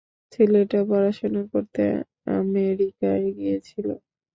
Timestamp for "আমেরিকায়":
2.37-3.25